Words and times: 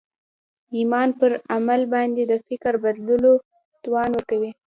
ایمان 0.77 1.09
پر 1.19 1.31
عمل 1.55 1.81
باندې 1.93 2.21
د 2.31 2.33
فکر 2.47 2.73
بدلولو 2.83 3.33
توان 3.83 4.09
ورکوي 4.13 4.51